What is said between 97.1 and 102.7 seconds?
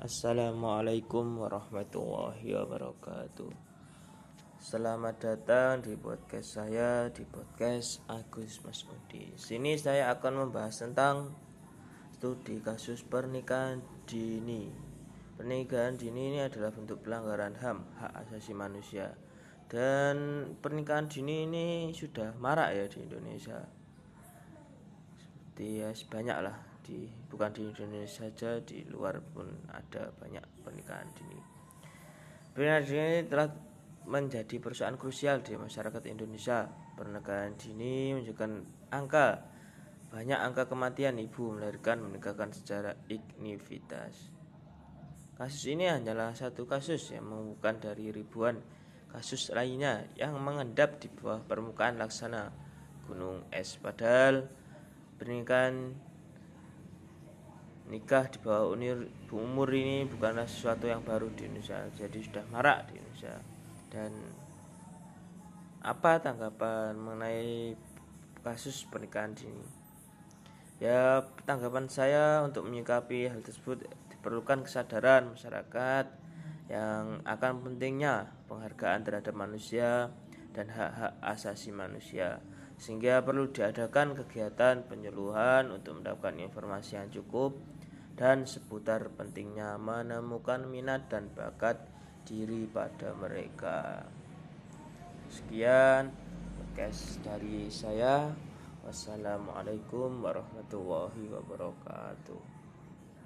dari saya. Wassalamualaikum warahmatullahi wabarakatuh.